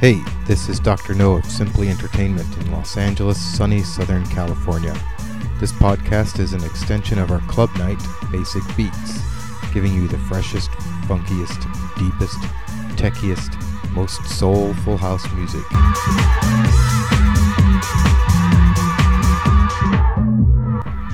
[0.00, 1.12] Hey, this is Dr.
[1.12, 4.94] No of Simply Entertainment in Los Angeles, sunny Southern California.
[5.58, 9.20] This podcast is an extension of our club night, Basic Beats,
[9.74, 10.70] giving you the freshest,
[11.06, 11.60] funkiest,
[11.98, 12.38] deepest,
[12.96, 13.60] techiest,
[13.90, 15.70] most soulful house music.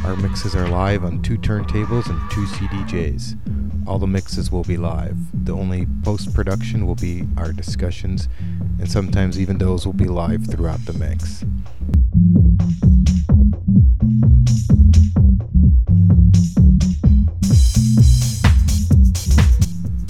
[0.04, 3.65] Our mixes are live on two turntables and two CDJs.
[3.86, 5.16] All the mixes will be live.
[5.44, 8.28] The only post production will be our discussions,
[8.80, 11.44] and sometimes even those will be live throughout the mix.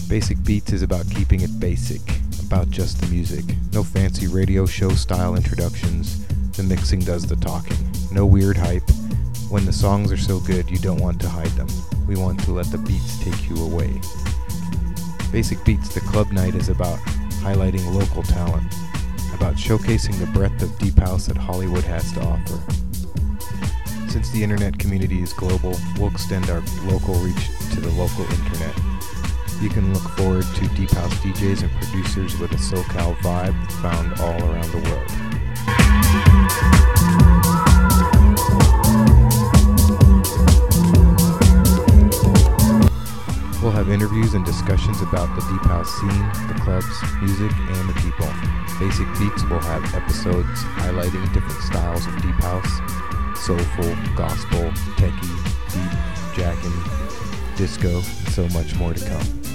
[0.09, 2.01] Basic Beats is about keeping it basic,
[2.47, 3.45] about just the music.
[3.73, 6.27] No fancy radio show style introductions.
[6.53, 7.77] The mixing does the talking.
[8.11, 8.89] No weird hype.
[9.49, 11.69] When the songs are so good, you don't want to hide them.
[12.09, 14.01] We want to let the beats take you away.
[15.31, 16.99] Basic Beats, the club night, is about
[17.45, 18.67] highlighting local talent,
[19.35, 22.61] about showcasing the breadth of deep house that Hollywood has to offer.
[24.09, 28.75] Since the internet community is global, we'll extend our local reach to the local internet.
[29.61, 34.21] You can look forward to deep house DJs and producers with a SoCal vibe found
[34.21, 35.27] all around the world.
[44.17, 46.87] Interviews and discussions about the deep house scene, the clubs,
[47.21, 48.27] music, and the people.
[48.81, 52.81] Basic Beats will have episodes highlighting different styles of deep house,
[53.39, 55.37] soulful, gospel, techie,
[55.71, 59.46] deep, jackin', disco, and so much more to come.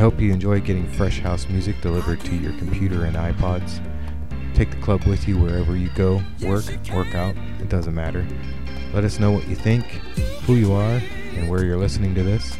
[0.00, 3.84] Hope you enjoy getting fresh house music delivered to your computer and iPods.
[4.54, 8.26] Take the club with you wherever you go, work, work out, it doesn't matter.
[8.94, 9.84] Let us know what you think,
[10.46, 11.02] who you are,
[11.34, 12.56] and where you're listening to this.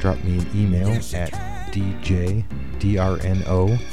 [0.00, 1.32] Drop me an email at
[1.72, 2.44] djdrno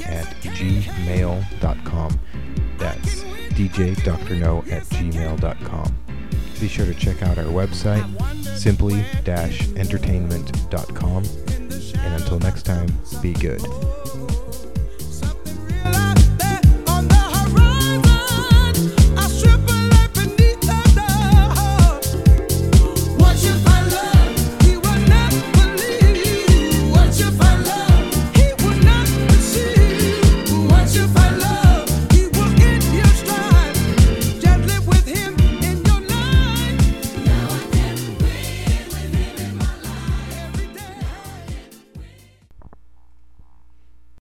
[0.06, 2.20] at gmail.com.
[2.78, 5.96] That's djdrno at gmail.com.
[6.60, 8.06] Be sure to check out our website,
[8.56, 11.51] simply-entertainment.com.
[12.02, 12.88] And until next time,
[13.20, 13.62] be good.